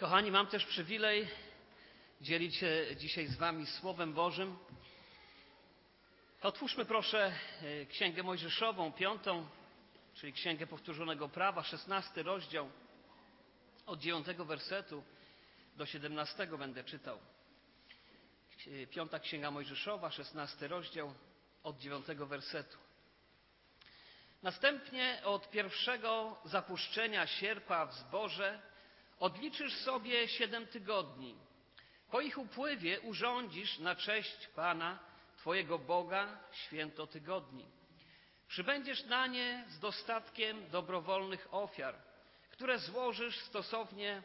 [0.00, 1.28] Kochani, mam też przywilej
[2.20, 4.58] dzielić się dzisiaj z Wami Słowem Bożym.
[6.42, 9.46] Otwórzmy proszę e, Księgę Mojżeszową, piątą,
[10.14, 12.70] czyli Księgę Powtórzonego Prawa, szesnasty rozdział,
[13.86, 15.04] od dziewiątego wersetu
[15.76, 17.18] do siedemnastego będę czytał.
[18.90, 21.14] Piąta Księga Mojżeszowa, szesnasty rozdział,
[21.62, 22.78] od dziewiątego wersetu.
[24.42, 28.69] Następnie od pierwszego zapuszczenia sierpa w zboże
[29.20, 31.34] odliczysz sobie siedem tygodni.
[32.10, 34.98] Po ich upływie urządzisz na cześć Pana,
[35.36, 37.66] Twojego Boga, święto tygodni.
[38.48, 41.94] Przybędziesz na nie z dostatkiem dobrowolnych ofiar,
[42.50, 44.22] które złożysz stosownie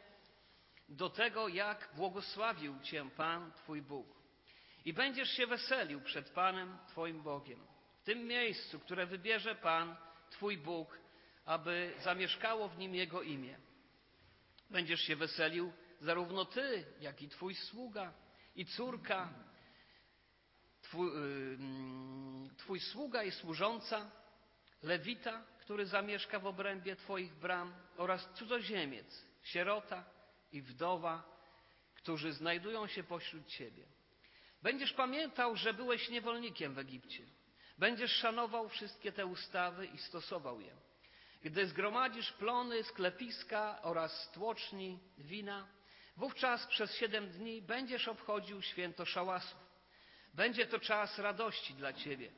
[0.88, 4.06] do tego, jak błogosławił Cię Pan, Twój Bóg.
[4.84, 7.66] I będziesz się weselił przed Panem, Twoim Bogiem.
[8.00, 9.96] W tym miejscu, które wybierze Pan,
[10.30, 10.98] Twój Bóg,
[11.44, 13.65] aby zamieszkało w nim Jego imię.
[14.70, 18.12] Będziesz się weselił zarówno Ty, jak i Twój sługa
[18.56, 19.34] i córka,
[20.82, 24.10] Twój, yy, twój sługa i służąca,
[24.82, 30.04] lewita, który zamieszka w obrębie Twoich bram oraz cudzoziemiec, sierota
[30.52, 31.36] i wdowa,
[31.94, 33.86] którzy znajdują się pośród Ciebie.
[34.62, 37.26] Będziesz pamiętał, że byłeś niewolnikiem w Egipcie.
[37.78, 40.76] Będziesz szanował wszystkie te ustawy i stosował je.
[41.42, 45.66] Gdy zgromadzisz plony sklepiska oraz tłoczni wina,
[46.16, 49.66] wówczas przez siedem dni będziesz obchodził święto szałasów.
[50.34, 52.30] Będzie to czas radości dla Ciebie,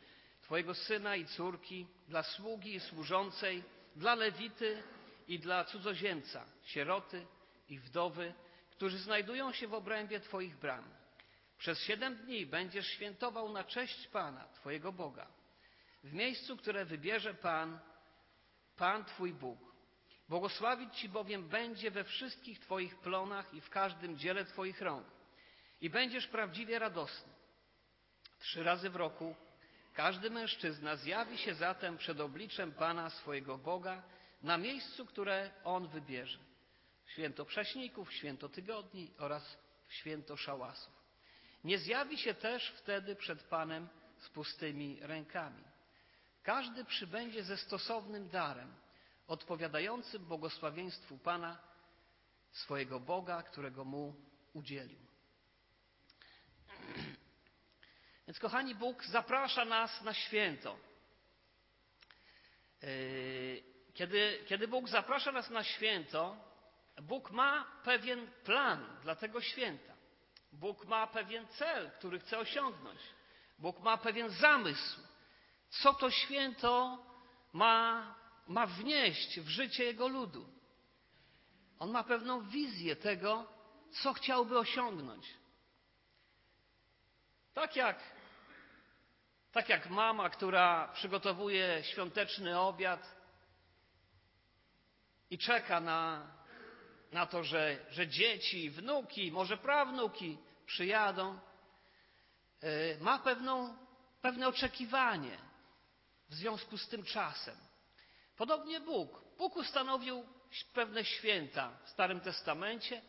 [0.43, 3.63] Twojego syna i córki, dla sługi i służącej,
[3.97, 4.83] dla lewity
[5.29, 7.27] i dla cudzoziemca, sieroty
[7.69, 8.35] i wdowy,
[8.71, 10.85] którzy znajdują się w obrębie Twoich bram.
[11.59, 15.27] Przez siedem dni będziesz świętował na cześć Pana, Twojego Boga,
[16.05, 17.79] w miejscu, które wybierze Pan,
[18.79, 19.59] Pan Twój Bóg.
[20.29, 25.07] Błogosławić Ci bowiem będzie we wszystkich Twoich plonach i w każdym dziele Twoich rąk.
[25.81, 27.33] I będziesz prawdziwie radosny.
[28.39, 29.35] Trzy razy w roku
[29.95, 34.03] każdy mężczyzna zjawi się zatem przed obliczem Pana swojego Boga
[34.43, 36.39] na miejscu, które On wybierze.
[37.07, 39.59] Święto Prześników, Święto Tygodni oraz
[39.89, 40.93] Święto Szałasów.
[41.65, 43.89] Nie zjawi się też wtedy przed Panem
[44.19, 45.68] z pustymi rękami.
[46.49, 48.75] Każdy przybędzie ze stosownym darem,
[49.27, 51.59] odpowiadającym błogosławieństwu Pana,
[52.53, 54.15] swojego Boga, którego mu
[54.53, 54.99] udzielił.
[58.27, 60.79] Więc, kochani, Bóg zaprasza nas na święto.
[62.83, 63.63] Yy,
[63.95, 66.37] kiedy, kiedy Bóg zaprasza nas na święto,
[67.03, 69.95] Bóg ma pewien plan dla tego święta.
[70.53, 73.01] Bóg ma pewien cel, który chce osiągnąć.
[73.59, 75.08] Bóg ma pewien zamysł,
[75.71, 77.05] co to święto
[77.53, 78.15] ma,
[78.49, 80.49] ma wnieść w życie Jego ludu.
[81.79, 83.47] On ma pewną wizję tego,
[83.91, 85.27] co chciałby osiągnąć.
[87.55, 87.99] Tak jak,
[89.53, 93.17] tak jak mama, która przygotowuje świąteczny obiad
[95.31, 96.27] i czeka na,
[97.13, 101.39] na to, że, że dzieci, wnuki, może prawnuki przyjadą,
[102.65, 103.77] y, ma pewną,
[104.23, 105.48] pewne oczekiwanie
[106.29, 107.57] w związku z tym czasem.
[108.37, 109.23] Podobnie Bóg.
[109.39, 110.27] Bóg ustanowił
[110.75, 113.03] pewne święta w Starym Testamencie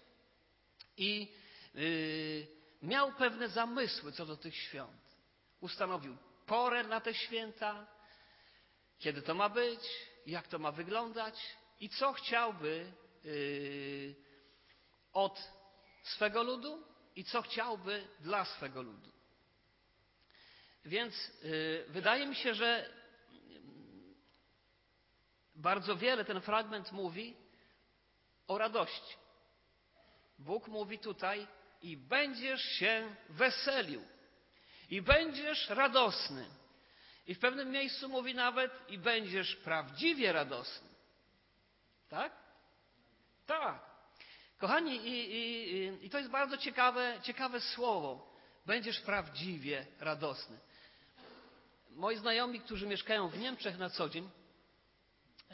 [0.98, 1.32] i
[1.74, 2.48] yy,
[2.82, 5.02] miał pewne zamysły co do tych świąt.
[5.62, 7.88] Ustanowił porę na te święta,
[9.00, 9.82] kiedy to ma być,
[10.26, 11.36] jak to ma wyglądać
[11.80, 12.92] i co chciałby
[13.24, 14.16] yy,
[15.14, 15.52] od
[16.04, 16.84] swego ludu
[17.16, 19.12] i co chciałby dla swego ludu.
[20.86, 22.99] Więc yy, wydaje mi się, że
[25.60, 27.36] bardzo wiele ten fragment mówi
[28.48, 29.18] o radości.
[30.40, 31.48] Bóg mówi tutaj
[31.82, 34.02] i będziesz się weselił,
[34.90, 36.46] i będziesz radosny.
[37.28, 40.90] I w pewnym miejscu mówi nawet i będziesz prawdziwie radosny.
[42.10, 42.32] Tak?
[43.46, 43.90] Tak.
[44.58, 48.36] Kochani, i, i, i to jest bardzo ciekawe, ciekawe słowo.
[48.66, 50.60] Będziesz prawdziwie radosny.
[51.90, 54.30] Moi znajomi, którzy mieszkają w Niemczech na co dzień,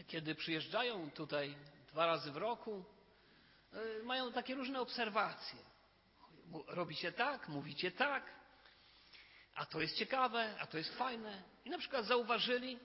[0.03, 1.55] kiedy przyjeżdżają tutaj
[1.87, 2.83] dwa razy w roku,
[3.73, 5.59] e, mają takie różne obserwacje.
[6.67, 8.23] Robicie tak, mówicie tak,
[9.55, 11.43] a to jest ciekawe, a to jest fajne.
[11.65, 12.79] I na przykład zauważyli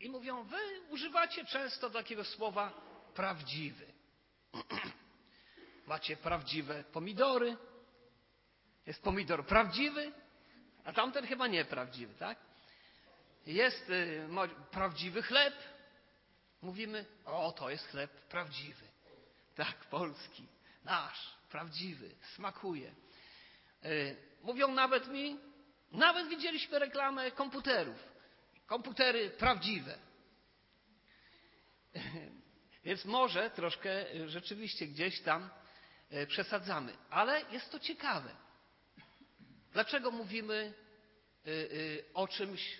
[0.00, 2.72] i mówią, wy używacie często takiego słowa
[3.14, 3.86] prawdziwy.
[5.86, 7.56] Macie prawdziwe pomidory.
[8.86, 10.12] Jest pomidor prawdziwy,
[10.84, 12.38] a tamten chyba nieprawdziwy, tak?
[13.46, 14.28] Jest y,
[14.70, 15.54] prawdziwy chleb,
[16.64, 18.86] mówimy, o, to jest chleb prawdziwy.
[19.54, 20.46] Tak, polski.
[20.84, 22.94] nasz, prawdziwy, smakuje.
[23.84, 25.38] Y, mówią nawet mi,
[25.92, 28.08] nawet widzieliśmy reklamę komputerów.
[28.66, 29.98] Komputery prawdziwe.
[32.84, 35.50] Więc może troszkę rzeczywiście gdzieś tam
[36.28, 38.30] przesadzamy, ale jest to ciekawe.
[39.72, 40.74] Dlaczego mówimy
[42.14, 42.78] o czymś,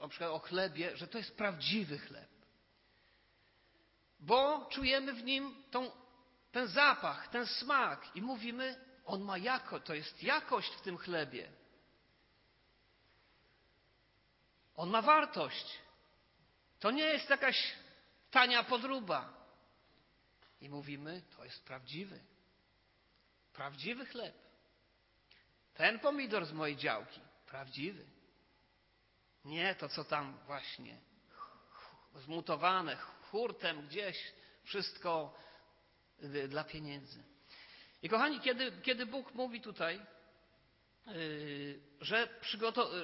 [0.00, 2.33] na przykład o chlebie, że to jest prawdziwy chleb?
[4.24, 5.90] Bo czujemy w nim tą,
[6.52, 11.52] ten zapach, ten smak i mówimy, on ma jako, to jest jakość w tym chlebie.
[14.76, 15.78] On ma wartość.
[16.80, 17.74] To nie jest jakaś
[18.30, 19.34] tania podruba.
[20.60, 22.20] I mówimy, to jest prawdziwy.
[23.52, 24.34] Prawdziwy chleb.
[25.74, 27.20] Ten pomidor z mojej działki.
[27.46, 28.04] Prawdziwy.
[29.44, 30.98] Nie to, co tam właśnie
[32.14, 32.96] zmutowane,
[33.34, 34.16] hurtem gdzieś,
[34.64, 35.34] wszystko
[36.22, 37.22] y, dla pieniędzy.
[38.02, 40.00] I kochani, kiedy, kiedy Bóg mówi tutaj,
[41.06, 42.28] yy, że,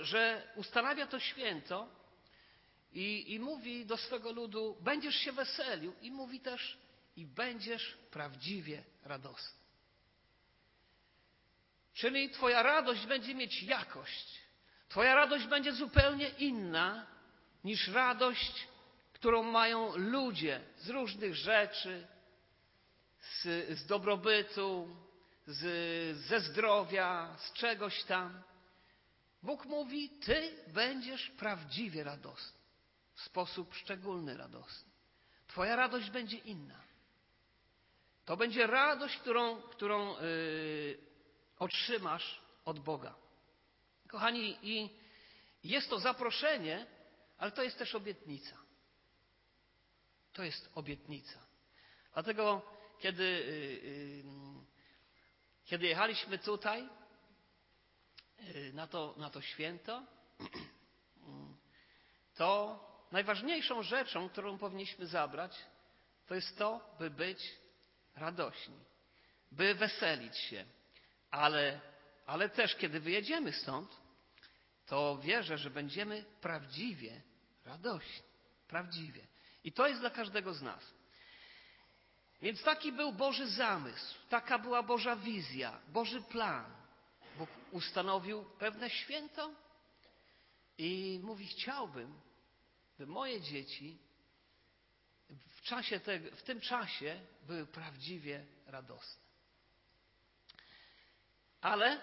[0.00, 1.88] że ustanawia to święto
[2.92, 6.78] i, i mówi do swego ludu, będziesz się weselił i mówi też,
[7.16, 9.60] i będziesz prawdziwie radosny.
[11.94, 14.40] Czyli Twoja radość będzie mieć jakość.
[14.88, 17.06] Twoja radość będzie zupełnie inna
[17.64, 18.69] niż radość,
[19.20, 22.06] którą mają ludzie z różnych rzeczy,
[23.20, 23.42] z,
[23.78, 24.96] z dobrobytu,
[25.46, 25.60] z,
[26.16, 28.42] ze zdrowia, z czegoś tam.
[29.42, 32.58] Bóg mówi: Ty będziesz prawdziwie radosny,
[33.14, 34.90] w sposób szczególny radosny.
[35.46, 36.80] Twoja radość będzie inna.
[38.24, 40.98] To będzie radość, którą, którą yy,
[41.58, 43.14] otrzymasz od Boga.
[44.08, 44.90] Kochani, i
[45.64, 46.86] jest to zaproszenie,
[47.38, 48.59] ale to jest też obietnica.
[50.32, 51.38] To jest obietnica.
[52.14, 52.62] Dlatego
[53.00, 53.26] kiedy, y,
[53.84, 54.24] y,
[55.64, 56.88] kiedy jechaliśmy tutaj
[58.40, 60.02] y, na to, na to święto,
[62.34, 62.80] to
[63.12, 65.58] najważniejszą rzeczą, którą powinniśmy zabrać,
[66.26, 67.54] to jest to, by być
[68.16, 68.80] radośni,
[69.52, 70.64] by weselić się.
[71.30, 71.80] Ale,
[72.26, 74.00] ale też, kiedy wyjedziemy stąd,
[74.86, 77.22] to wierzę, że będziemy prawdziwie
[77.64, 78.22] radośni.
[78.68, 79.26] Prawdziwie.
[79.64, 80.94] I to jest dla każdego z nas.
[82.42, 86.64] Więc taki był Boży zamysł, taka była Boża wizja, Boży plan.
[87.38, 89.50] Bóg ustanowił pewne święto
[90.78, 92.20] i mówi: Chciałbym,
[92.98, 93.98] by moje dzieci
[95.56, 99.22] w, czasie tego, w tym czasie były prawdziwie radosne.
[101.60, 102.00] Ale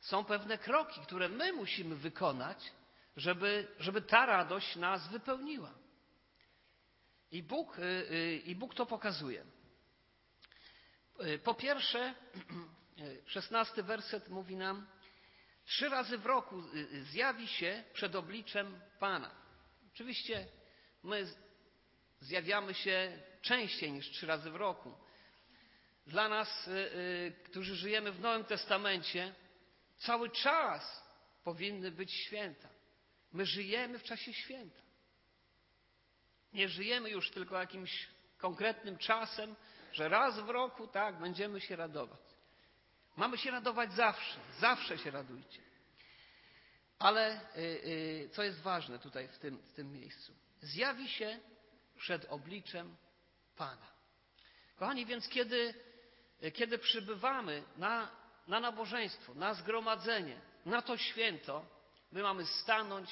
[0.00, 2.72] są pewne kroki, które my musimy wykonać,
[3.16, 5.74] żeby, żeby ta radość nas wypełniła.
[7.30, 9.44] I Bóg, y, y, I Bóg to pokazuje.
[11.24, 12.14] Y, po pierwsze,
[13.26, 14.86] szesnasty werset mówi nam,
[15.64, 16.62] trzy razy w roku
[17.10, 19.30] zjawi się przed obliczem Pana.
[19.94, 20.46] Oczywiście
[21.02, 21.26] my
[22.20, 24.94] zjawiamy się częściej niż trzy razy w roku.
[26.06, 26.70] Dla nas,
[27.44, 29.34] którzy żyjemy w Nowym Testamencie,
[29.98, 31.02] cały czas
[31.44, 32.68] powinny być święta.
[33.32, 34.89] My żyjemy w czasie święta.
[36.52, 38.08] Nie żyjemy już tylko jakimś
[38.38, 39.56] konkretnym czasem,
[39.92, 42.20] że raz w roku, tak, będziemy się radować.
[43.16, 45.60] Mamy się radować zawsze, zawsze się radujcie.
[46.98, 50.34] Ale y, y, co jest ważne tutaj w tym, w tym miejscu?
[50.60, 51.40] Zjawi się
[51.96, 52.96] przed obliczem
[53.56, 53.90] Pana.
[54.76, 55.74] Kochani, więc kiedy,
[56.54, 58.10] kiedy przybywamy na,
[58.48, 61.66] na nabożeństwo, na zgromadzenie, na to święto,
[62.12, 63.10] my mamy stanąć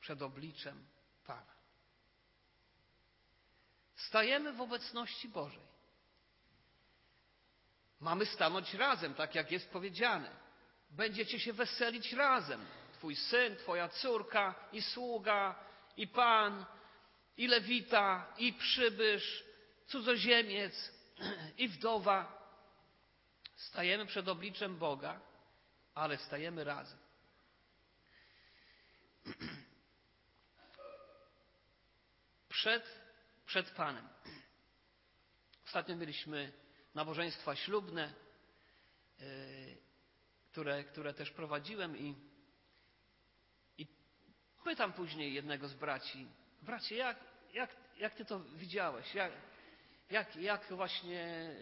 [0.00, 0.86] przed obliczem
[1.26, 1.51] Pana.
[3.96, 5.72] Stajemy w obecności Bożej.
[8.00, 10.30] Mamy stanąć razem, tak jak jest powiedziane.
[10.90, 12.66] Będziecie się weselić razem.
[12.92, 15.54] Twój syn, twoja córka, i sługa,
[15.96, 16.64] i pan,
[17.36, 19.44] i lewita, i przybysz,
[19.86, 20.92] cudzoziemiec,
[21.58, 22.42] i wdowa.
[23.56, 25.20] Stajemy przed obliczem Boga,
[25.94, 26.98] ale stajemy razem.
[32.48, 33.01] Przed
[33.52, 34.08] przed Panem.
[35.66, 36.52] Ostatnio mieliśmy
[36.94, 38.14] nabożeństwa ślubne,
[39.20, 39.24] e,
[40.50, 42.14] które, które też prowadziłem i,
[43.78, 43.86] i
[44.64, 46.26] pytam później jednego z braci,
[46.62, 47.16] bracie, jak,
[47.52, 49.14] jak, jak ty to widziałeś?
[49.14, 49.32] Jak,
[50.10, 51.54] jak, jak właśnie, e,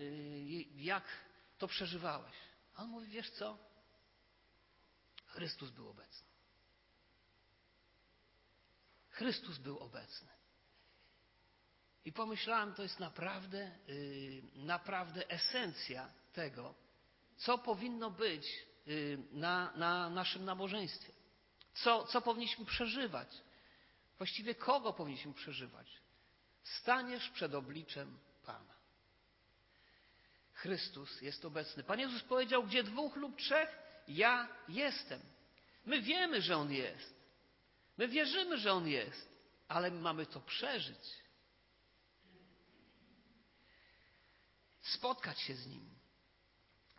[0.77, 1.05] jak
[1.59, 2.35] to przeżywałeś?
[2.75, 3.59] A on mówi, wiesz co?
[5.27, 6.29] Chrystus był obecny.
[9.09, 10.40] Chrystus był obecny.
[12.05, 16.75] I pomyślałem, to jest naprawdę, yy, naprawdę esencja tego,
[17.37, 18.47] co powinno być
[18.87, 21.13] yy, na, na naszym nabożeństwie.
[21.75, 23.29] Co, co powinniśmy przeżywać?
[24.19, 26.01] Właściwie kogo powinniśmy przeżywać?
[26.65, 28.75] Staniesz przed obliczem Pana.
[30.53, 31.85] Chrystus jest obecny.
[31.85, 33.79] Pan Jezus powiedział, gdzie dwóch lub trzech,
[34.09, 35.21] ja jestem.
[35.87, 37.15] My wiemy, że On jest.
[37.99, 39.29] My wierzymy, że On jest,
[39.69, 41.21] ale my mamy to przeżyć.
[44.95, 45.91] Spotkać się z Nim.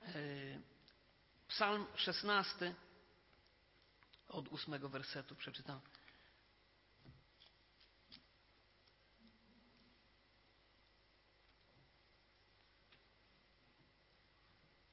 [0.01, 0.13] E,
[1.47, 2.75] Psalm 16
[4.27, 5.81] od ósmego wersetu przeczytam.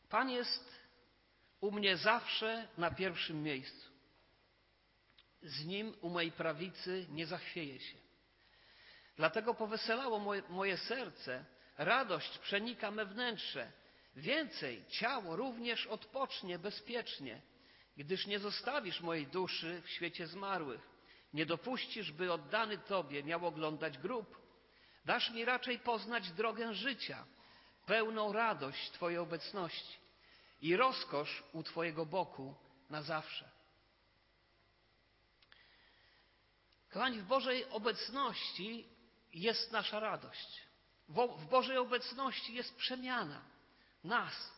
[0.09, 0.79] Pan jest
[1.61, 3.91] u mnie zawsze na pierwszym miejscu.
[5.43, 7.99] Z Nim u mojej prawicy nie zachwieje się.
[9.17, 11.45] Dlatego poweselało moje, moje serce,
[11.79, 13.73] radość przenika me wnętrze.
[14.17, 17.41] Więcej, ciało również odpocznie bezpiecznie,
[17.97, 20.89] gdyż nie zostawisz mojej duszy w świecie zmarłych.
[21.33, 24.39] Nie dopuścisz, by oddany Tobie miał oglądać grób.
[25.05, 27.25] Dasz mi raczej poznać drogę życia,
[27.87, 29.99] pełną radość Twojej obecności
[30.61, 32.55] i rozkosz u Twojego boku
[32.91, 33.51] na zawsze.
[36.91, 38.89] Kochani, w Bożej obecności
[39.33, 40.68] jest nasza radość.
[41.09, 43.43] W Bożej obecności jest przemiana
[44.05, 44.53] nas.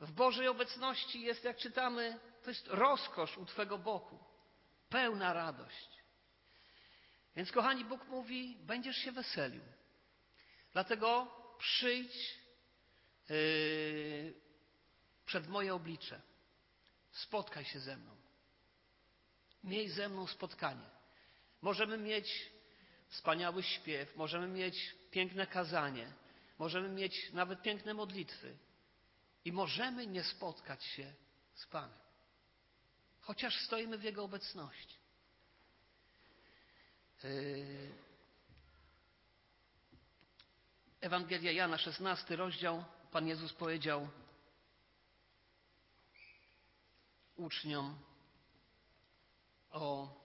[0.00, 4.18] W Bożej obecności jest, jak czytamy, to jest rozkosz u Twego boku,
[4.88, 5.88] pełna radość.
[7.36, 9.62] Więc, kochani, Bóg mówi: będziesz się weselił.
[10.72, 12.38] Dlatego przyjdź
[13.28, 14.34] yy,
[15.26, 16.20] przed moje oblicze.
[17.12, 18.16] Spotkaj się ze mną.
[19.64, 20.90] Miej ze mną spotkanie.
[21.62, 22.50] Możemy mieć
[23.10, 26.12] wspaniały śpiew, możemy mieć piękne kazanie,
[26.58, 28.56] możemy mieć nawet piękne modlitwy
[29.44, 31.12] i możemy nie spotkać się
[31.54, 31.98] z Panem,
[33.20, 34.96] chociaż stoimy w Jego obecności.
[37.22, 37.92] Yy,
[41.00, 44.08] Ewangelia Jana, 16 rozdział, Pan Jezus powiedział
[47.36, 47.98] uczniom
[49.70, 50.20] o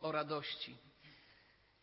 [0.00, 0.76] o radości.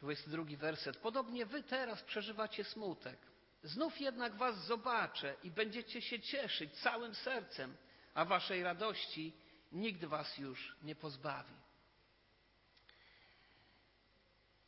[0.02, 0.98] 22 werset.
[0.98, 3.20] Podobnie wy teraz przeżywacie smutek.
[3.64, 7.78] Znów jednak was zobaczę i będziecie się cieszyć całym sercem,
[8.14, 9.34] a waszej radości
[9.72, 11.54] nikt was już nie pozbawi.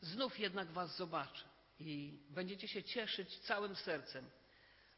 [0.02, 1.46] Znów jednak was zobaczę
[1.80, 4.30] i będziecie się cieszyć całym sercem,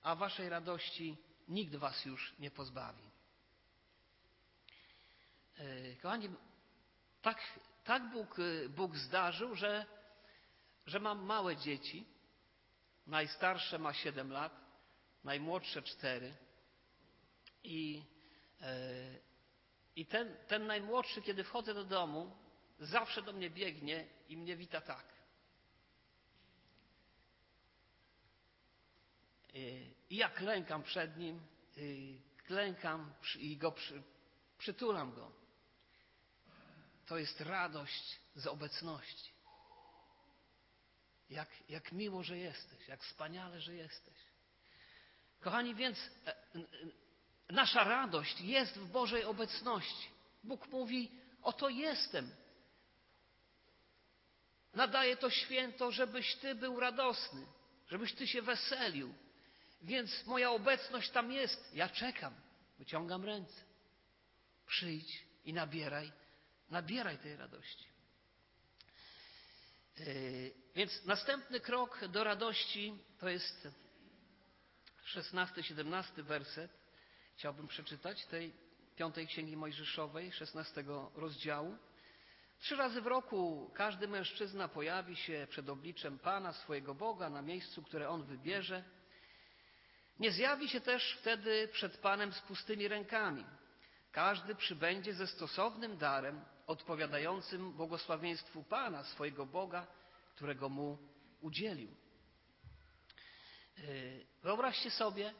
[0.01, 3.03] a waszej radości nikt was już nie pozbawi.
[5.57, 6.29] E, kochani,
[7.21, 7.37] tak
[7.83, 8.37] tak Bóg,
[8.69, 9.85] Bóg zdarzył, że,
[10.91, 12.05] że mam małe dzieci.
[13.07, 14.53] Najstarsze ma 7 lat,
[15.23, 16.35] najmłodsze 4.
[17.63, 18.03] I,
[18.61, 18.67] yy,
[19.95, 22.37] i ten, ten najmłodszy, kiedy wchodzę do domu,
[22.79, 25.05] zawsze do mnie biegnie i mnie wita tak.
[29.53, 29.57] E,
[30.09, 31.41] I ja klękam przed nim,
[32.45, 34.03] klękam i go przy,
[34.57, 35.41] przytulam go
[37.11, 39.31] to jest radość z obecności.
[41.31, 44.17] Jak, jak miło, że jesteś, jak wspaniale, że jesteś.
[45.39, 46.35] Kochani, więc e,
[47.49, 50.09] nasza radość jest w Bożej obecności.
[50.43, 51.11] Bóg mówi:
[51.41, 52.31] Oto jestem.
[54.73, 57.45] Nadaje to święto, żebyś Ty był radosny,
[57.87, 59.13] żebyś Ty się weselił.
[59.81, 61.75] Więc moja obecność tam jest.
[61.75, 62.33] Ja czekam,
[62.77, 63.61] wyciągam ręce.
[64.67, 66.11] Przyjdź i nabieraj
[66.71, 67.85] Nabieraj tej radości.
[70.81, 73.67] Więc następny krok do radości to jest
[75.15, 76.71] 16-17 werset.
[77.35, 78.53] Chciałbym przeczytać tej
[78.95, 80.83] piątej księgi Mojżeszowej, 16
[81.15, 81.77] rozdziału.
[82.59, 87.83] Trzy razy w roku każdy mężczyzna pojawi się przed obliczem Pana swojego Boga na miejscu,
[87.83, 88.83] które on wybierze.
[90.19, 93.45] Nie zjawi się też wtedy przed Panem z pustymi rękami.
[94.11, 99.87] Każdy przybędzie ze stosownym darem, odpowiadającym błogosławieństwu Pana, swojego Boga,
[100.41, 100.97] którego mu
[101.41, 101.95] udzielił.
[103.77, 105.33] Yy, wyobraźcie sobie,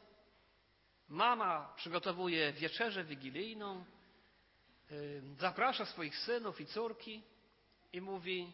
[1.08, 3.84] mama przygotowuje wieczerzę wigilijną,
[4.90, 7.22] yy, zaprasza swoich synów i córki
[7.92, 8.52] i mówi,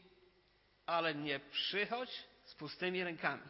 [0.86, 3.48] ale nie przychodź z pustymi rękami.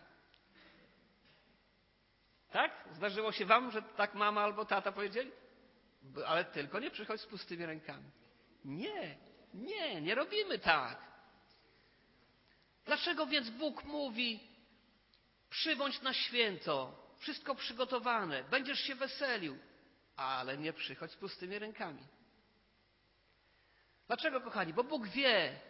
[2.50, 2.88] Tak?
[2.92, 5.30] Zdarzyło się wam, że tak mama albo tata powiedzieli?
[6.26, 8.10] Ale tylko nie przychodź z pustymi rękami.
[8.64, 9.18] Nie,
[9.54, 11.07] nie, nie robimy tak.
[12.88, 14.40] Dlaczego więc Bóg mówi,
[15.50, 19.58] przybądź na święto, wszystko przygotowane, będziesz się weselił,
[20.16, 22.02] ale nie przychodź z pustymi rękami.
[24.06, 24.72] Dlaczego, kochani?
[24.72, 25.60] Bo Bóg wie,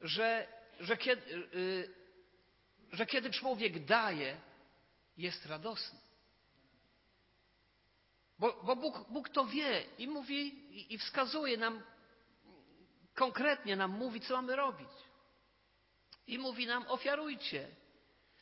[0.00, 0.48] że,
[0.80, 1.94] że, kiedy, yy,
[2.92, 4.36] że kiedy człowiek daje,
[5.16, 5.98] jest radosny.
[8.38, 11.82] Bo, bo Bóg, Bóg, to wie i mówi i wskazuje nam,
[13.14, 15.11] konkretnie nam mówi, co mamy robić.
[16.26, 17.68] I mówi nam, ofiarujcie.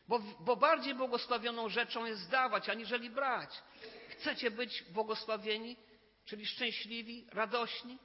[0.08, 3.50] Bo, bo bardziej błogosławioną rzeczą jest dawać, aniżeli brać.
[4.08, 5.76] Chcecie być błogosławieni,
[6.24, 7.98] czyli szczęśliwi, radośni?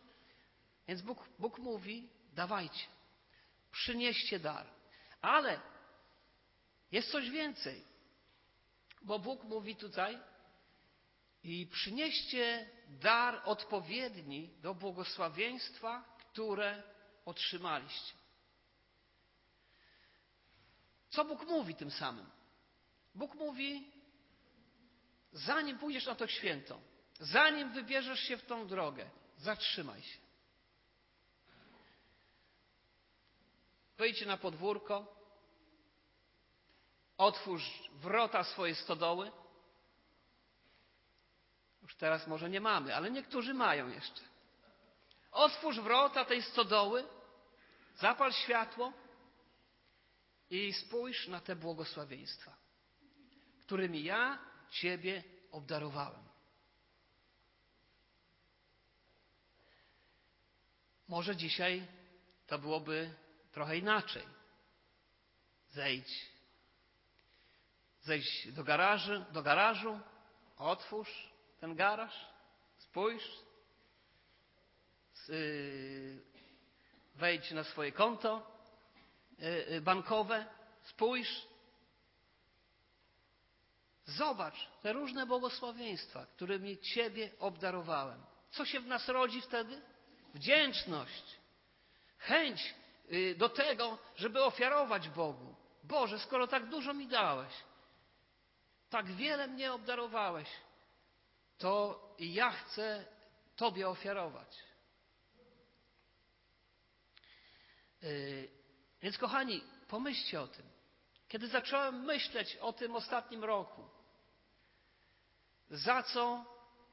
[0.87, 2.85] Więc Bóg, Bóg mówi, dawajcie,
[3.71, 4.65] przynieście dar.
[5.21, 5.59] Ale
[6.91, 7.83] jest coś więcej,
[9.01, 10.19] bo Bóg mówi tutaj,
[11.43, 16.83] i przynieście dar odpowiedni do błogosławieństwa, które
[17.25, 18.13] otrzymaliście.
[21.15, 22.29] Co Bóg mówi tym samym?
[23.15, 23.91] Bóg mówi,
[25.31, 26.79] zanim pójdziesz na to święto,
[27.19, 30.17] zanim wybierzesz się w tą drogę, zatrzymaj się.
[33.97, 35.15] Wejdź na podwórko,
[37.17, 39.31] otwórz wrota swojej stodoły.
[41.81, 44.21] Już teraz może nie mamy, ale niektórzy mają jeszcze.
[45.31, 47.07] Otwórz wrota tej stodoły,
[47.95, 48.93] zapal światło
[50.49, 52.55] i spójrz na te błogosławieństwa,
[53.65, 54.39] którymi ja
[54.71, 56.23] Ciebie obdarowałem.
[61.07, 61.87] Może dzisiaj
[62.47, 63.15] to byłoby
[63.51, 64.23] trochę inaczej.
[65.69, 66.35] Zejdź.
[68.01, 69.99] Zejdź do garażu, do garażu,
[70.57, 72.13] otwórz ten garaż,
[72.77, 73.23] spójrz,
[75.29, 76.21] y,
[77.15, 78.54] wejdź na swoje konto
[79.81, 80.45] bankowe,
[80.83, 81.47] spójrz,
[84.05, 88.23] zobacz te różne błogosławieństwa, którymi Ciebie obdarowałem.
[88.51, 89.81] Co się w nas rodzi wtedy?
[90.33, 91.23] Wdzięczność,
[92.17, 92.75] chęć
[93.37, 95.55] do tego, żeby ofiarować Bogu.
[95.83, 97.53] Boże, skoro tak dużo mi dałeś,
[98.89, 100.47] tak wiele mnie obdarowałeś,
[101.57, 103.05] to ja chcę
[103.55, 104.57] Tobie ofiarować.
[109.01, 110.65] Więc, kochani, pomyślcie o tym.
[111.27, 113.89] Kiedy zacząłem myśleć o tym ostatnim roku,
[115.69, 116.45] za co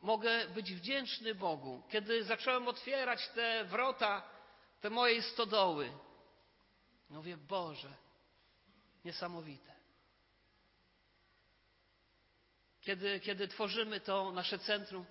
[0.03, 4.23] mogę być wdzięczny Bogu, kiedy zacząłem otwierać te wrota,
[4.81, 5.93] te mojej stodoły,
[7.11, 7.95] mówię, Boże,
[9.05, 9.73] niesamowite.
[12.81, 15.07] Kiedy, kiedy tworzymy to nasze centrum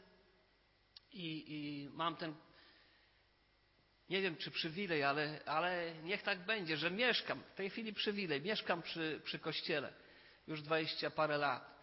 [1.11, 2.35] i, i mam ten,
[4.11, 8.41] nie wiem czy przywilej, ale, ale niech tak będzie, że mieszkam, w tej chwili przywilej,
[8.41, 9.93] mieszkam przy, przy kościele
[10.47, 11.81] już dwadzieścia parę lat,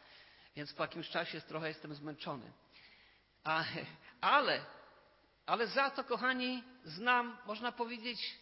[0.56, 2.52] więc po jakimś czasie trochę jestem zmęczony.
[3.44, 3.64] A,
[4.20, 4.64] ale,
[5.46, 8.38] ale za to, kochani, znam, można powiedzieć,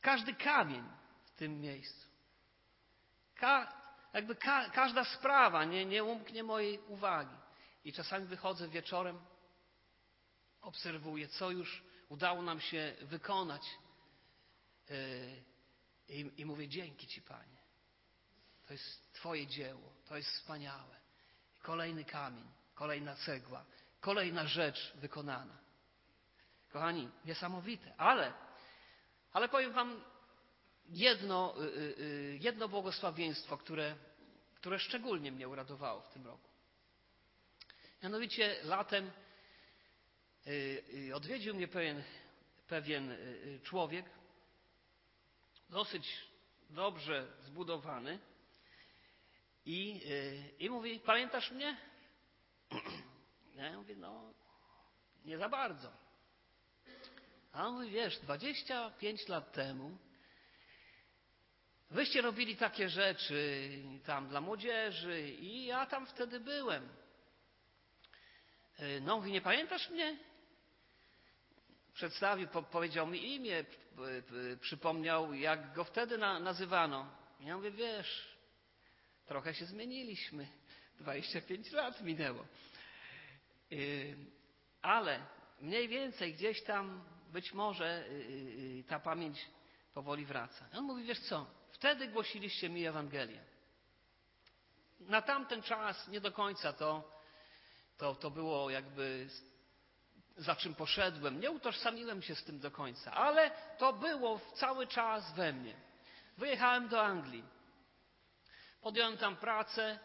[0.00, 0.84] każdy kamień
[1.24, 2.08] w tym miejscu.
[3.34, 3.72] Ka
[4.12, 7.36] jakby ka każda sprawa nie, nie umknie mojej uwagi.
[7.84, 9.20] I czasami wychodzę wieczorem,
[10.60, 13.62] obserwuję, co już udało nam się wykonać.
[14.88, 14.96] Yy,
[16.08, 17.62] I, I mówię, dzięki Ci, Panie.
[18.66, 20.96] To jest Twoje dzieło, to jest wspaniałe.
[21.62, 22.44] Kolejny kamień,
[22.74, 23.64] kolejna cegła,
[24.00, 25.58] kolejna rzecz wykonana.
[26.72, 28.32] Kochani, niesamowite, ale,
[29.32, 30.04] ale powiem Wam
[30.88, 33.96] jedno, y, y, y, jedno błogosławieństwo, które,
[34.54, 36.48] które szczególnie mnie uradowało w tym roku.
[38.02, 39.10] Mianowicie latem
[41.14, 42.02] odwiedził mnie pewien,
[42.68, 43.16] pewien
[43.62, 44.06] człowiek,
[45.70, 46.16] dosyć
[46.70, 48.18] dobrze zbudowany
[49.66, 50.00] i,
[50.58, 51.76] i mówi, pamiętasz mnie?
[53.54, 54.32] Ja mówię, no
[55.24, 55.92] nie za bardzo.
[57.52, 59.98] A on mówi, wiesz, 25 lat temu
[61.92, 63.70] Wyście robili takie rzeczy
[64.04, 66.88] tam dla młodzieży i ja tam wtedy byłem.
[69.00, 70.18] No mówi, nie pamiętasz mnie?
[71.94, 73.64] Przedstawił, po, powiedział mi imię,
[74.60, 77.06] przypomniał, jak go wtedy na, nazywano.
[77.40, 78.36] Ja mówię, wiesz,
[79.26, 80.48] trochę się zmieniliśmy.
[81.00, 82.44] 25 lat minęło.
[83.72, 83.76] E,
[84.82, 85.26] ale
[85.60, 89.46] mniej więcej gdzieś tam być może e, ta pamięć
[89.94, 90.68] powoli wraca.
[90.74, 93.44] On mówi, wiesz co, Wtedy głosiliście mi Ewangelię.
[95.00, 97.12] Na tamten czas nie do końca to,
[97.98, 99.28] to, to było jakby
[100.36, 101.40] za czym poszedłem.
[101.40, 105.74] Nie utożsamiłem się z tym do końca, ale to było cały czas we mnie.
[106.38, 107.44] Wyjechałem do Anglii.
[108.80, 109.98] Podjąłem tam pracę,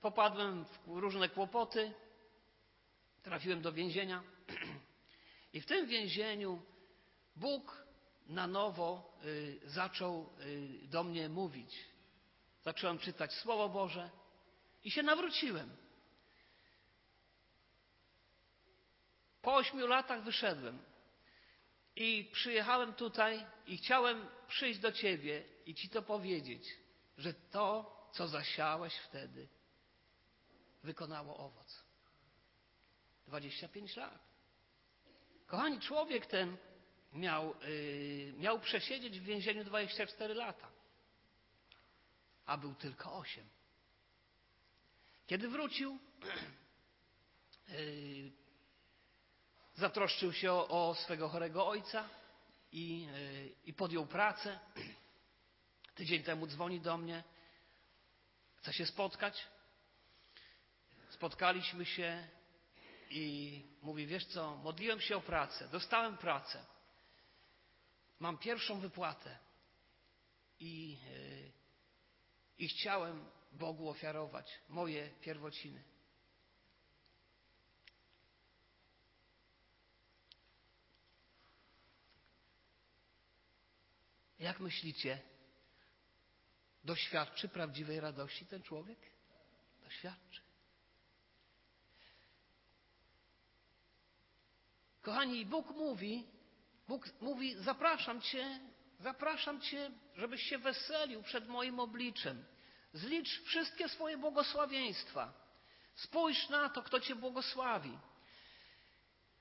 [0.00, 1.92] popadłem w różne kłopoty,
[3.22, 4.22] trafiłem do więzienia.
[5.52, 6.62] I w tym więzieniu
[7.36, 7.84] Bóg
[8.26, 11.84] na nowo y, zaczął y, do mnie mówić.
[12.62, 14.10] Zacząłem czytać Słowo Boże
[14.84, 15.83] i się nawróciłem.
[19.44, 20.78] Po ośmiu latach wyszedłem
[21.96, 26.68] i przyjechałem tutaj i chciałem przyjść do Ciebie i Ci to powiedzieć,
[27.18, 29.48] że to, co zasiałeś wtedy,
[30.82, 31.84] wykonało owoc.
[33.26, 34.18] 25 lat.
[35.46, 36.56] Kochani, człowiek ten
[37.12, 40.70] miał, yy, miał przesiedzieć w więzieniu 24 lata,
[42.46, 43.44] a był tylko 8.
[45.26, 45.98] Kiedy wrócił,
[47.68, 48.32] yy,
[49.76, 52.08] zatroszczył się o, o swego chorego ojca
[52.72, 54.58] i, yy, i podjął pracę.
[55.94, 57.24] Tydzień temu dzwoni do mnie,
[58.56, 59.48] chce się spotkać.
[61.08, 62.28] Spotkaliśmy się
[63.10, 66.64] i mówi, wiesz co, modliłem się o pracę, dostałem pracę,
[68.20, 69.38] mam pierwszą wypłatę
[70.60, 71.52] i, yy,
[72.58, 75.93] i chciałem Bogu ofiarować moje pierwociny.
[84.44, 85.18] Jak myślicie,
[86.84, 88.98] doświadczy prawdziwej radości ten człowiek?
[89.84, 90.40] Doświadczy.
[95.02, 96.26] Kochani, Bóg mówi,
[96.88, 98.60] Bóg mówi, zapraszam Cię,
[99.00, 102.44] zapraszam Cię, żebyś się weselił przed moim obliczem.
[102.92, 105.32] Zlicz wszystkie swoje błogosławieństwa.
[105.94, 107.98] Spójrz na to, kto Cię błogosławi.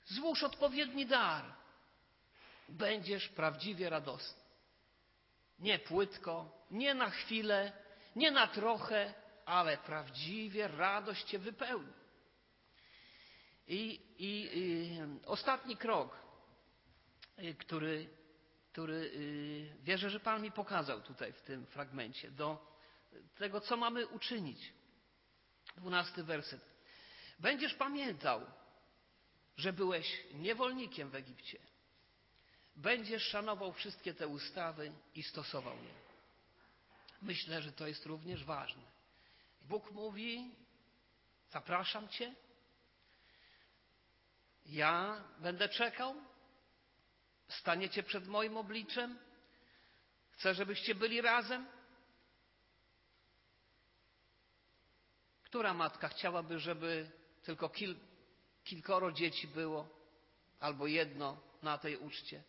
[0.05, 1.55] Złóż odpowiedni dar.
[2.69, 4.42] Będziesz prawdziwie radosny.
[5.59, 7.71] Nie płytko, nie na chwilę,
[8.15, 9.13] nie na trochę,
[9.45, 11.93] ale prawdziwie radość Cię wypełni.
[13.67, 16.17] I, i, i ostatni krok,
[17.39, 18.09] y, który,
[18.71, 22.73] który y, wierzę, że Pan mi pokazał tutaj w tym fragmencie, do
[23.35, 24.73] tego, co mamy uczynić.
[25.77, 26.61] Dwunasty werset.
[27.39, 28.41] Będziesz pamiętał,
[29.57, 31.59] że byłeś niewolnikiem w Egipcie.
[32.75, 35.93] Będziesz szanował wszystkie te ustawy i stosował je.
[37.21, 38.83] Myślę, że to jest również ważne.
[39.61, 40.51] Bóg mówi:
[41.51, 42.35] Zapraszam Cię,
[44.65, 46.15] ja będę czekał,
[47.47, 49.19] staniecie przed moim obliczem,
[50.31, 51.67] chcę, żebyście byli razem.
[55.43, 57.11] Która matka chciałaby, żeby
[57.43, 57.95] tylko kil,
[58.63, 59.89] kilkoro dzieci było,
[60.59, 62.43] albo jedno na tej uczcie?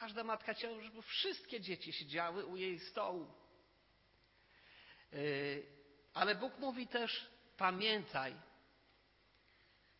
[0.00, 3.26] Każda matka chciała, żeby wszystkie dzieci siedziały u jej stołu.
[5.12, 5.66] Yy,
[6.14, 8.34] ale Bóg mówi też: pamiętaj,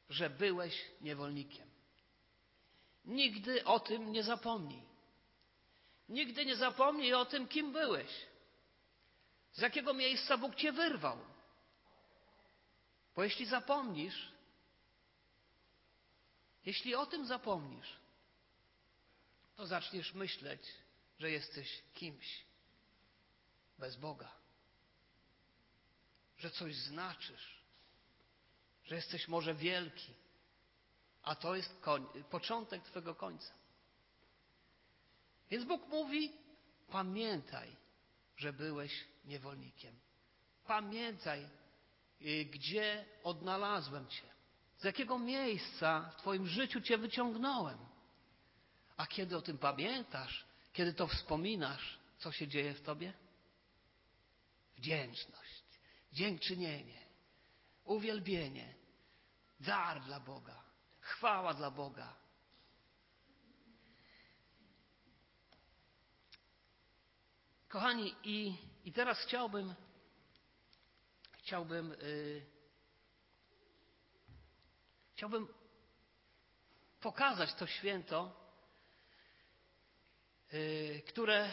[0.08, 1.70] że byłeś niewolnikiem.
[3.04, 4.82] Nigdy o tym nie zapomnij.
[6.08, 8.10] Nigdy nie zapomnij o tym, kim byłeś.
[9.52, 11.18] Z jakiego miejsca Bóg cię wyrwał.
[13.16, 14.32] Bo jeśli zapomnisz,
[16.64, 17.99] jeśli o tym zapomnisz,
[19.60, 20.62] to zaczniesz myśleć,
[21.18, 22.44] że jesteś kimś
[23.78, 24.32] bez Boga,
[26.38, 27.64] że coś znaczysz,
[28.84, 30.14] że jesteś może wielki,
[31.22, 31.82] a to jest
[32.30, 33.54] początek Twojego końca.
[35.50, 36.32] Więc Bóg mówi:
[36.90, 37.76] pamiętaj,
[38.36, 39.94] że byłeś niewolnikiem.
[40.64, 41.48] Pamiętaj,
[42.22, 44.26] y, gdzie odnalazłem Cię,
[44.78, 47.89] z jakiego miejsca w Twoim życiu Cię wyciągnąłem.
[49.00, 53.12] A kiedy o tym pamiętasz, kiedy to wspominasz, co się dzieje w Tobie?
[54.76, 55.64] Wdzięczność,
[56.12, 57.06] dziękczynienie,
[57.84, 58.74] uwielbienie,
[59.60, 60.62] dar dla Boga,
[61.00, 62.16] chwała dla Boga.
[67.68, 69.74] Kochani, i, i teraz chciałbym,
[71.32, 72.46] chciałbym, yy,
[75.12, 75.48] chciałbym
[77.00, 78.39] pokazać to święto,
[81.06, 81.50] które,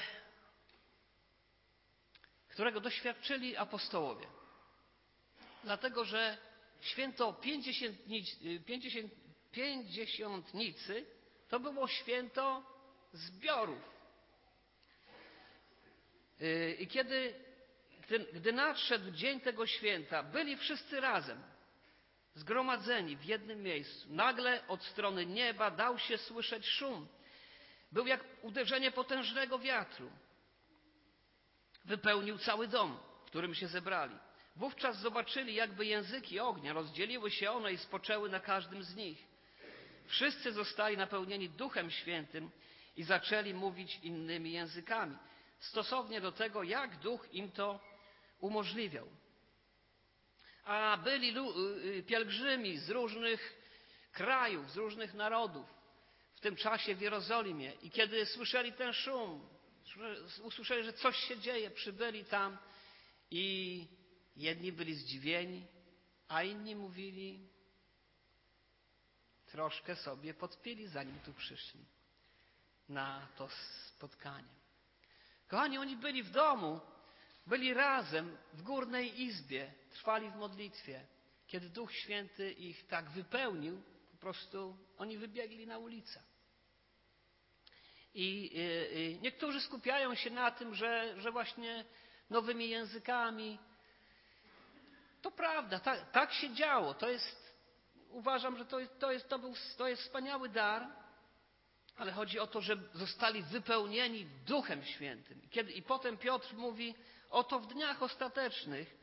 [2.49, 4.27] którego doświadczyli apostołowie.
[5.63, 6.37] Dlatego, że
[6.81, 7.33] święto
[9.51, 11.05] pięćdziesiątnicy
[11.49, 12.63] to było święto
[13.13, 13.97] zbiorów.
[16.41, 17.33] Y, I kiedy,
[18.33, 21.43] gdy nadszedł dzień tego święta, byli wszyscy razem,
[22.35, 24.13] zgromadzeni w jednym miejscu.
[24.13, 27.07] Nagle od strony nieba dał się słyszeć szum.
[27.91, 30.11] Był jak uderzenie potężnego wiatru.
[31.85, 34.15] Wypełnił cały dom, którym się zebrali.
[34.55, 39.27] Wówczas zobaczyli, jakby języki ognia, rozdzieliły się one i spoczęły na każdym z nich.
[40.07, 42.51] Wszyscy zostali napełnieni Duchem Świętym
[42.95, 45.17] i zaczęli mówić innymi językami,
[45.59, 47.79] stosownie do tego, jak Duch im to
[48.39, 49.07] umożliwiał.
[50.63, 51.41] A byli y,
[51.85, 53.57] y, pielgrzymi z różnych
[54.11, 55.76] krajów, z różnych narodów
[56.37, 59.47] w tym czasie w Jerozolimie i kiedy słyszeli ten szum,
[60.43, 62.57] usłyszeli, że coś się dzieje, przybyli tam
[63.31, 63.87] i
[64.35, 65.67] jedni byli zdziwieni,
[66.27, 67.47] a inni mówili,
[69.45, 71.85] troszkę sobie podpili, zanim tu przyszli
[72.89, 73.49] na to
[73.87, 74.57] spotkanie.
[75.47, 76.81] Kochani, oni byli w domu,
[77.47, 81.05] byli razem w górnej izbie, trwali w modlitwie.
[81.47, 86.26] Kiedy Duch Święty ich tak wypełnił, po prostu oni wybiegli na ulicę.
[88.17, 91.85] I, i, i niektórzy skupiają się na tym, że, że właśnie
[92.29, 93.59] nowymi językami.
[95.21, 96.93] To prawda, tak, tak się działo.
[96.93, 97.53] To jest,
[98.09, 100.87] uważam, że to, to, jest, to, był, to jest wspaniały dar,
[101.97, 105.41] ale chodzi o to, że zostali wypełnieni Duchem Świętym.
[105.49, 106.95] Kiedy, I potem Piotr mówi,
[107.29, 108.97] oto w dniach ostatecznych,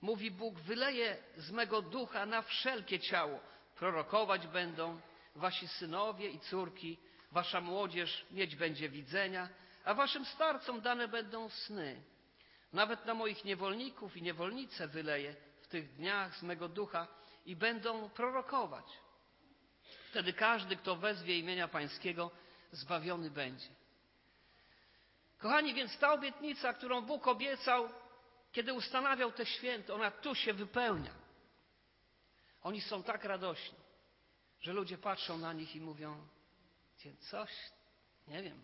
[0.00, 3.40] mówi Bóg, wyleje z mego ducha na wszelkie ciało.
[3.76, 5.00] Prorokować będą
[5.34, 6.98] wasi synowie i córki,
[7.32, 9.48] wasza młodzież mieć będzie widzenia,
[9.84, 12.02] a waszym starcom dane będą sny.
[12.72, 17.06] Nawet na moich niewolników i niewolnice wyleje w tych dniach z mego ducha
[17.46, 18.84] i będą prorokować.
[20.10, 22.30] Wtedy każdy, kto wezwie imienia Pańskiego,
[22.72, 23.68] zbawiony będzie.
[25.38, 27.88] Kochani, więc ta obietnica, którą Bóg obiecał,
[28.52, 31.12] kiedy ustanawiał te święto, ona tu się wypełnia.
[32.62, 33.78] Oni są tak radośni,
[34.60, 36.28] że ludzie patrzą na nich i mówią:
[37.30, 37.50] Coś,
[38.28, 38.62] nie wiem,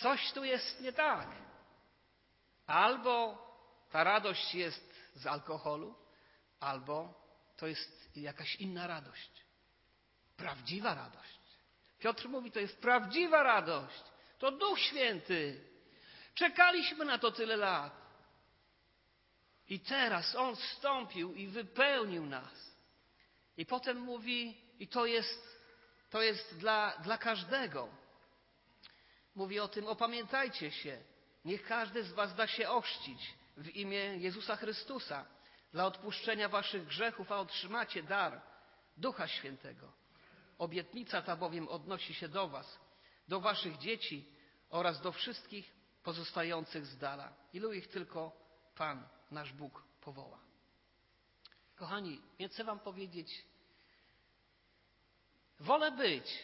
[0.00, 1.28] coś tu jest nie tak.
[2.66, 3.38] Albo
[3.90, 5.94] ta radość jest z alkoholu,
[6.60, 7.14] albo
[7.56, 9.30] to jest jakaś inna radość.
[10.36, 11.38] Prawdziwa radość.
[11.98, 14.04] Piotr mówi, to jest prawdziwa radość.
[14.38, 15.64] To Duch Święty.
[16.34, 17.92] Czekaliśmy na to tyle lat.
[19.68, 22.76] I teraz On wstąpił i wypełnił nas.
[23.56, 25.49] I potem mówi, i to jest,
[26.10, 27.88] to jest dla, dla każdego.
[29.34, 31.02] Mówi o tym, opamiętajcie się.
[31.44, 35.26] Niech każdy z Was da się ochrzcić w imię Jezusa Chrystusa
[35.72, 38.40] dla odpuszczenia Waszych grzechów, a otrzymacie dar
[38.96, 39.92] Ducha Świętego.
[40.58, 42.78] Obietnica ta bowiem odnosi się do Was,
[43.28, 44.26] do Waszych dzieci
[44.70, 48.32] oraz do wszystkich pozostających z dala, ilu ich tylko
[48.76, 50.38] Pan, nasz Bóg, powoła.
[51.76, 53.44] Kochani, więc chcę Wam powiedzieć,
[55.70, 56.38] wolę być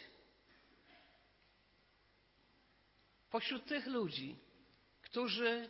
[3.31, 4.37] pośród tych ludzi,
[5.03, 5.69] którzy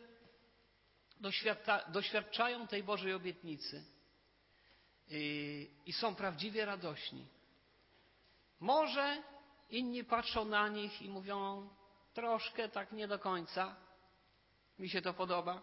[1.89, 3.85] doświadczają tej Bożej obietnicy
[5.09, 7.27] i, i są prawdziwie radośni,
[8.61, 9.23] może
[9.71, 11.69] inni patrzą na nich i mówią
[12.15, 13.77] troszkę tak nie do końca.
[14.79, 15.63] Mi się to podoba.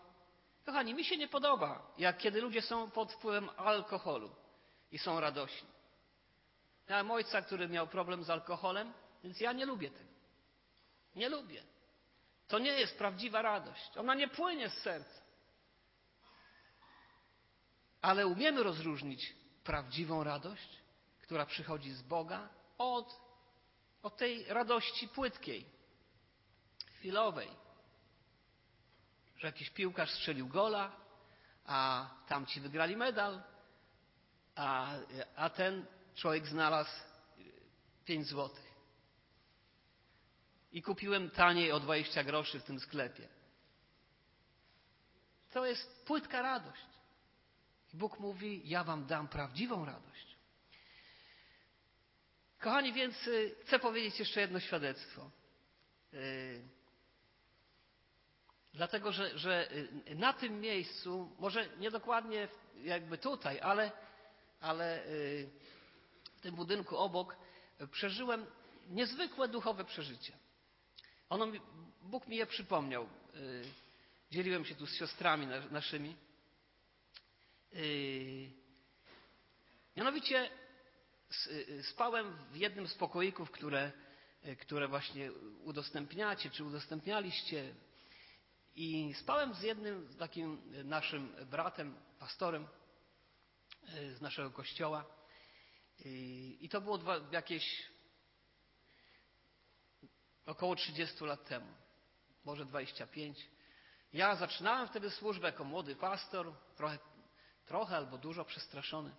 [0.65, 4.36] Kochani, mi się nie podoba, jak kiedy ludzie są pod wpływem alkoholu
[4.91, 5.72] i są radośni.
[6.89, 8.93] Miałem ojca, który miał problem z alkoholem,
[9.24, 10.13] więc ja nie lubię tego.
[11.15, 11.63] Nie lubię.
[12.48, 13.98] To nie jest prawdziwa radość.
[13.98, 15.22] Ona nie płynie z serca.
[18.02, 20.80] Ale umiemy rozróżnić prawdziwą radość,
[21.22, 23.22] która przychodzi z Boga od,
[24.04, 25.65] od tej radości płytkiej,
[26.98, 27.50] chwilowej.
[29.38, 30.91] Że jakiś piłkarz strzelił gola,
[31.65, 33.43] a tamci wygrali medal,
[34.56, 34.93] a,
[35.36, 36.91] a ten człowiek znalazł
[38.06, 38.73] pięć złotych.
[40.71, 43.28] I kupiłem taniej o 20 groszy w tym sklepie.
[45.52, 46.86] To jest płytka radość.
[47.93, 50.38] Bóg mówi: Ja wam dam prawdziwą radość.
[52.60, 55.32] Kochani, więc y, chcę powiedzieć jeszcze jedno świadectwo.
[56.13, 56.62] Y,
[58.73, 62.47] dlatego, że, że y, na tym miejscu, może nie dokładnie
[62.84, 63.91] jakby tutaj, ale,
[64.62, 65.04] ale
[66.43, 67.36] tym budynku obok
[67.91, 68.45] przeżyłem
[68.89, 70.34] niezwykłe duchowe przeżycie.
[71.29, 71.47] Ono,
[72.01, 73.10] Bóg mi je przypomniał.
[74.32, 76.15] Dzieliłem się tu z siostrami naszymi.
[79.97, 80.49] Mianowicie
[81.47, 83.91] Y, y, spałem w jednym z pokoików, które,
[84.60, 85.32] które właśnie
[85.63, 87.75] udostępniacie, czy udostępnialiście.
[88.75, 92.67] I spałem z jednym takim naszym bratem, pastorem
[94.15, 95.06] z naszego kościoła.
[96.05, 97.89] I to było dwa, jakieś
[100.45, 101.67] około 30 lat temu,
[102.45, 103.47] może 25.
[104.13, 106.97] Ja zaczynałem wtedy służbę jako młody pastor, trochę,
[107.65, 109.11] trochę albo dużo przestraszony.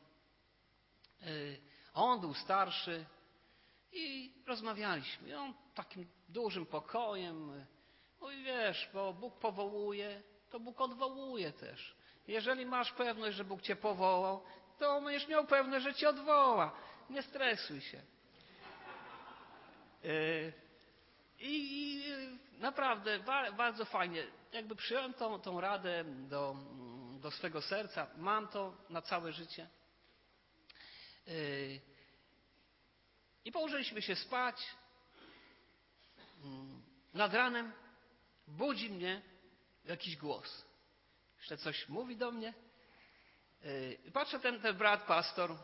[1.22, 1.60] Y,
[1.94, 3.06] on był starszy
[3.92, 5.28] i rozmawialiśmy.
[5.28, 7.66] I on takim dużym pokojem
[8.20, 11.96] mówi, wiesz, bo Bóg powołuje, to Bóg odwołuje też.
[12.26, 14.42] Jeżeli masz pewność, że Bóg cię powołał,
[14.78, 16.76] to będziesz miał pewność, że cię odwoła.
[17.10, 18.02] Nie stresuj się.
[20.04, 20.52] Y,
[21.38, 22.02] I,
[22.58, 23.18] naprawdę
[23.56, 24.26] bardzo fajnie.
[24.52, 26.56] Jakby przyjąłem tą, tą radę do,
[27.20, 28.06] do swego serca.
[28.16, 29.68] Mam to na całe życie.
[31.28, 31.80] Y,
[33.44, 34.56] I położyliśmy się spać.
[36.44, 36.82] Mm,
[37.14, 37.72] nad ranem
[38.46, 39.22] budzi mnie
[39.84, 40.64] jakiś głos.
[41.38, 42.54] Jeszcze coś mówi do mnie.
[43.64, 45.56] Y, patrzę, ten, ten brat pastor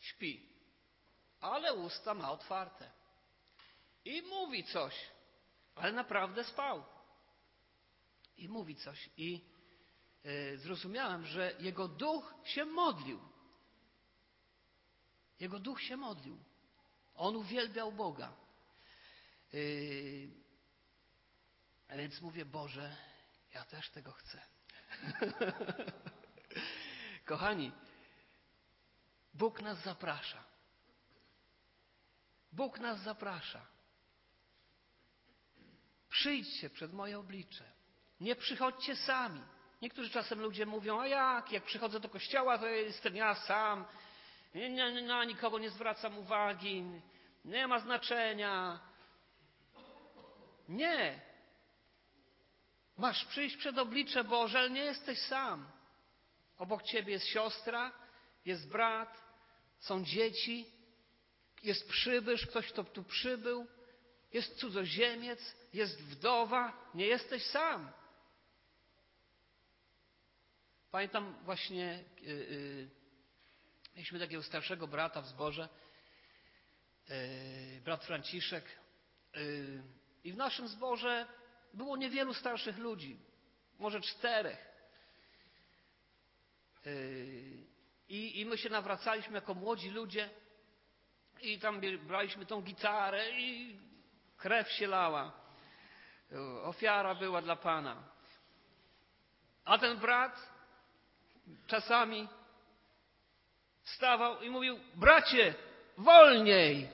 [0.00, 0.48] śpi,
[1.40, 2.90] ale usta ma otwarte.
[4.04, 4.94] I mówi coś,
[5.74, 6.84] ale naprawdę spał.
[8.36, 9.10] I mówi coś.
[9.16, 9.40] I
[10.26, 13.20] y, zrozumiałem, że jego duch się modlił.
[15.40, 16.38] Jego duch się modlił.
[17.14, 18.32] On uwielbiał Boga.
[19.52, 20.28] Yy,
[21.96, 22.96] więc mówię, Boże,
[23.54, 24.42] ja też tego chcę.
[27.24, 27.72] Kochani,
[29.34, 30.44] Bóg nas zaprasza.
[32.52, 33.60] Bóg nas zaprasza.
[36.08, 37.64] Przyjdźcie przed moje oblicze.
[38.20, 39.40] Nie przychodźcie sami.
[39.82, 43.84] Niektórzy czasem ludzie mówią, a jak, jak przychodzę do kościoła, to jestem ja sam,
[45.06, 46.84] na nikogo nie zwracam uwagi,
[47.44, 48.80] nie ma znaczenia.
[50.68, 51.20] Nie.
[52.96, 55.73] Masz przyjść przed oblicze Boże, ale nie jesteś sam.
[56.58, 57.92] Obok ciebie jest siostra,
[58.44, 59.24] jest brat,
[59.78, 60.66] są dzieci,
[61.62, 63.66] jest przybysz, ktoś, kto tu przybył,
[64.32, 67.92] jest cudzoziemiec, jest wdowa, nie jesteś sam.
[70.90, 72.90] Pamiętam właśnie, yy, yy,
[73.96, 75.68] mieliśmy takiego starszego brata w zborze,
[77.08, 78.64] yy, brat Franciszek.
[80.24, 81.26] I w naszym zborze
[81.72, 83.18] było niewielu starszych ludzi,
[83.78, 84.73] może czterech.
[86.84, 87.64] Yy,
[88.08, 90.30] I, I my się nawracaliśmy jako młodzi ludzie
[91.42, 93.78] i tam braliśmy tą gitarę i
[94.36, 95.32] krew się lała.
[96.62, 98.02] Ofiara była dla Pana.
[99.64, 100.52] A ten brat
[101.66, 102.28] czasami
[103.82, 105.54] wstawał i mówił: Bracie,
[105.98, 106.88] wolniej!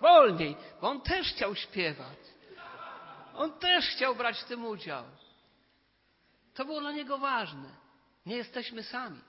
[0.00, 0.56] Wolniej!
[0.80, 2.18] Bo on też chciał śpiewać.
[3.34, 5.04] On też chciał brać w tym udział.
[6.54, 7.81] To było dla niego ważne.
[8.26, 9.20] Nie jesteśmy sami.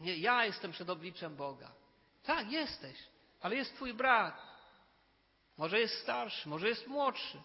[0.00, 1.72] Nie, ja jestem przed obliczem Boga.
[2.22, 2.98] Tak, jesteś,
[3.40, 4.52] ale jest Twój brat.
[5.56, 7.42] Może jest starszy, może jest młodszy,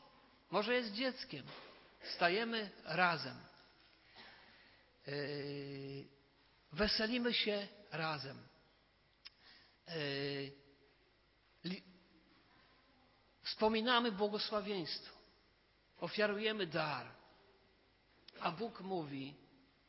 [0.52, 1.46] może jest dzieckiem.
[2.02, 3.38] Stajemy razem.
[5.08, 6.08] Yy,
[6.72, 8.38] weselimy się razem.
[9.88, 10.52] Yy,
[13.44, 15.18] wspominamy błogosławieństwo.
[16.00, 17.08] Ofiarujemy dar.
[18.40, 19.36] A Bóg mówi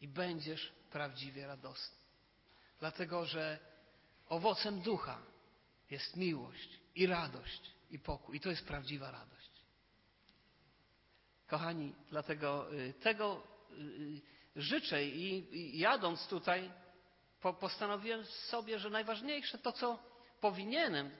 [0.01, 1.99] i będziesz prawdziwie radosny.
[2.81, 3.59] Dlatego, że
[4.29, 5.23] owocem ducha
[5.91, 8.37] jest miłość i radość i pokój.
[8.37, 9.51] I to jest prawdziwa radość.
[11.47, 14.21] Kochani, dlatego y, tego y, y,
[14.57, 16.71] życzę i jadąc tutaj
[17.61, 19.99] postanowiłem sobie, że najważniejsze to, co
[20.41, 21.11] powinienem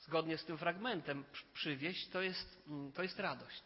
[0.00, 3.62] zgodnie z tym fragmentem przywieść, to jest, mm, to jest radość.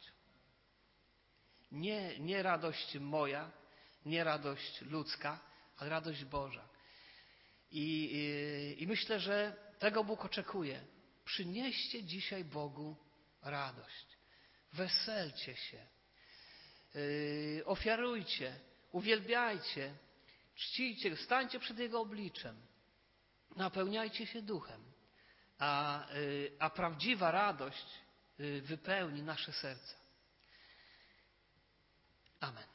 [1.73, 3.51] Nie, nie radość moja,
[4.07, 5.41] nie radość ludzka,
[5.77, 6.69] ale radość Boża.
[7.71, 10.85] I, i, I, myślę, że tego Bóg oczekuje.
[11.25, 12.97] Przynieście dzisiaj Bogu
[13.43, 14.07] radość.
[14.73, 15.87] Weselcie się.
[16.95, 18.61] Yy, ofiarujcie,
[18.93, 19.95] uwielbiajcie,
[20.55, 22.57] czcijcie, stańcie przed Jego obliczem.
[23.57, 24.85] Napełniajcie się duchem.
[25.59, 27.87] A, yy, a prawdziwa radość
[28.39, 29.95] yy, wypełni nasze serca.
[32.41, 32.74] Amen.